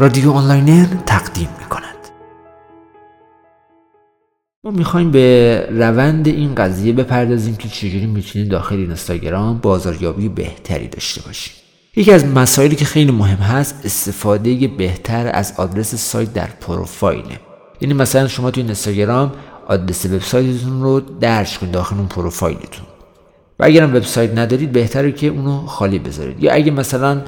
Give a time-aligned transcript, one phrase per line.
[0.00, 1.96] رادیو آنلاینر تقدیم می کند
[4.64, 11.22] ما می‌خوایم به روند این قضیه بپردازیم که چجوری می‌تونیم داخل اینستاگرام بازاریابی بهتری داشته
[11.22, 11.54] باشیم
[11.96, 17.40] یکی از مسائلی که خیلی مهم هست استفاده بهتر از آدرس سایت در پروفایله.
[17.80, 19.32] یعنی مثلا شما توی اینستاگرام
[19.66, 22.86] آدرس وبسایتتون رو درج کنید داخل اون پروفایلتون.
[23.58, 26.42] و اگر هم وبسایت ندارید بهتره که اونو خالی بذارید.
[26.42, 27.22] یا اگه مثلا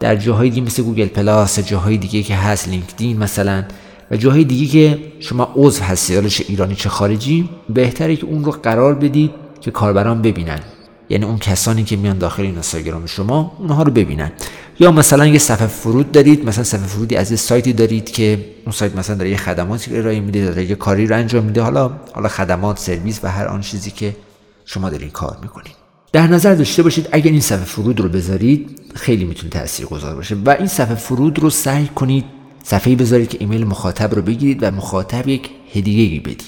[0.00, 3.64] در جاهای دیگه مثل گوگل پلاس جاهای دیگه که هست لینکدین مثلا
[4.10, 8.52] و جاهای دیگه که شما عضو هستید چه ایرانی چه خارجی بهتره که اون رو
[8.52, 10.60] قرار بدید که کاربران ببینن.
[11.08, 14.32] یعنی اون کسانی که میان داخل این اینستاگرام شما اونها رو ببینن.
[14.80, 18.72] یا مثلا یه صفحه فرود دارید مثلا صفحه فرودی از یه سایتی دارید که اون
[18.72, 21.62] سایت مثلا داره یه خدماتی ارائه میده داره یه کاری رو انجام میده.
[21.62, 24.16] حالا حالا خدمات سرویس و هر آن چیزی که
[24.64, 25.79] شما دارین کار می‌کنید
[26.12, 30.36] در نظر داشته باشید اگر این صفحه فرود رو بذارید خیلی می‌تونه تاثیر گذار باشه.
[30.46, 32.24] و این صفحه فرود رو سعی کنید
[32.62, 36.42] صفحه بذارید که ایمیل مخاطب رو بگیرید و مخاطب یک هدیه بدید.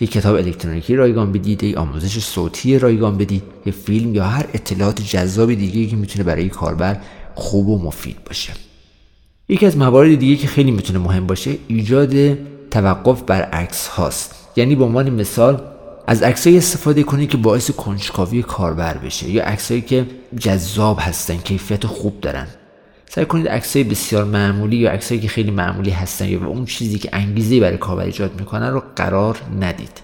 [0.00, 5.02] یک کتاب الکترونیکی رایگان بدید یک آموزش صوتی رایگان بدید یک فیلم یا هر اطلاعات
[5.02, 6.96] جذاب دیگه که می‌تونه برای کاربر
[7.34, 8.52] خوب و مفید باشه.
[9.48, 12.38] یکی از موارد دیگه که خیلی می‌تونه مهم باشه ایجاد
[12.70, 14.34] توقف بر عکس هاست.
[14.56, 15.62] یعنی به عنوان مثال
[16.06, 20.06] از عکسایی استفاده کنید که باعث کنجکاوی کاربر بشه یا عکسایی که
[20.38, 22.46] جذاب هستن کیفیت خوب دارن.
[23.10, 27.08] سعی کنید عکسای بسیار معمولی یا عکسایی که خیلی معمولی هستن یا اون چیزی که
[27.12, 30.00] انگیزه برای کاربر ایجاد می‌کنن رو قرار ندید.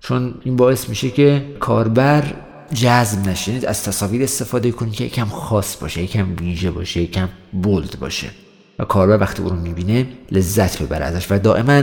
[0.00, 2.34] چون این باعث میشه که کاربر
[2.74, 7.28] جذب نشینید از تصاویر استفاده کنید که یکم خاص باشه یکم ویژه باشه یکم
[7.62, 8.30] بولد باشه.
[8.78, 11.26] و کاربر وقتی اون رو می‌بینه لذت ببره ازش.
[11.30, 11.82] و دائما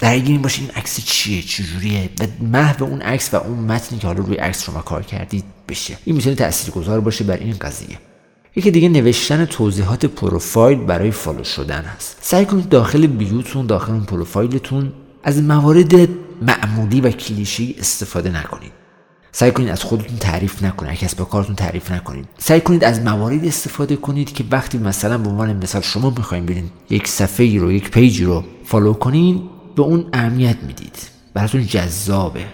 [0.00, 4.18] درگیر باشه این عکس چیه؟ چجوریه؟ و محو اون عکس و اون متنی که حالا
[4.18, 5.98] روی عکس شما کار کردید بشه.
[6.04, 7.98] این می‌تونه تاثیرگذار باشه بر این قضیه.
[8.56, 12.16] یکی دیگه نوشتن توضیحات پروفایل برای follow شدن هست.
[12.20, 14.92] سعی کنید داخل bio تون داخل اون پروفایلتون
[15.24, 16.08] از موارد
[16.42, 18.72] معمولی و کلیشه‌ای استفاده نکنید.
[19.32, 20.98] سعی کنید از خودتون تعریف نکنید.
[20.98, 22.28] کسب کارتون تعریف نکنید.
[22.38, 26.70] سعی کنید از موارد استفاده کنید که وقتی مثلا به عنوان مثال شما می‌خواین برین
[26.90, 29.42] یک صفحه رو یک page ی رو follow کنین
[29.74, 30.98] به اون اهمیت می‌دید.
[31.34, 32.44] براتون جذابه.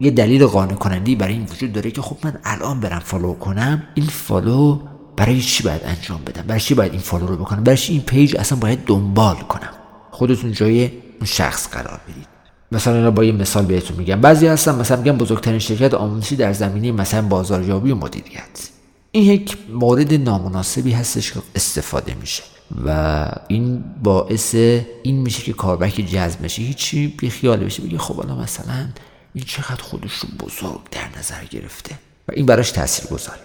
[0.00, 3.82] یه دلیل قانع کننده‌ای برای این وجود داره که خب من الان برم follow کنم.
[3.94, 4.80] این follow
[5.16, 8.02] برای چی باید انجام بدم؟ برای چی باید این follow رو بکنم؟ برای چی این
[8.02, 9.70] page اصلا باید دنبال کنم؟
[10.10, 12.26] خودتون جای اون شخص قرار بدید.
[12.72, 14.20] مثلا با یه مثال بهتون میگم.
[14.20, 18.68] بعضی هستن مثلا میگم بزرگترین شرکت آموزشی در زمینه مثلا بازاریابی و مدیریت.
[19.12, 22.42] این یک مورد نامناسبی هستش که استفاده میشه.
[22.84, 24.54] و این باعث
[25.02, 27.82] این میشه که کاربر که جذب میشه هیچی بی خیال بشه.
[27.82, 28.88] بگه خب حالا مثلا
[29.34, 31.94] این چقدر خودش رو بزرگ در نظر گرفته.
[32.28, 33.40] و این براش تاثیر گذاره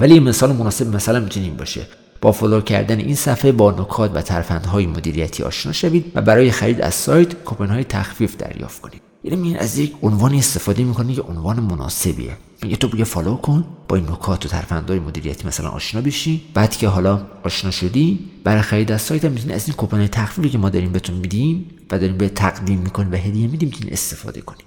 [0.00, 1.86] ولی این مثال مناسب مثلا می‌تونه این باشه.
[2.20, 6.80] با فالو کردن این صفحه با نکات و ترفندهای مدیریتی آشنا شوید و برای خرید
[6.80, 9.02] از سایت کوپن های تخفیف دریافت کنید.
[9.24, 12.36] یعنی می از یک عنوانی استفاده می‌کنه که عنوان مناسبیه.
[12.62, 16.44] میگه تو بیا فالو کن با این نکات و ترفندهای مدیریتی مثلا آشنا بشی.
[16.54, 20.48] بعد که حالا آشنا شدی برای خرید از سایت هم می‌تونی از این کوپن تخفیفی
[20.48, 24.40] که ما داریم بهتون میدیم و داریم به تقدیم می‌کنیم و هدیه میدیم که استفاده
[24.40, 24.62] کنی.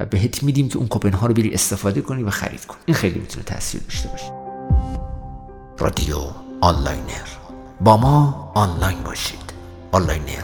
[0.00, 2.78] و بهت میدیم که اون کوپن ها رو بری استفاده کنی و خرید کنی.
[2.86, 4.32] این خیلی می‌تونه تاثیر داشته باشه.
[5.78, 6.16] رادیو
[6.60, 7.28] آنلاینر.
[7.80, 9.52] با ما آنلاین باشید.
[9.92, 10.42] آنلاینر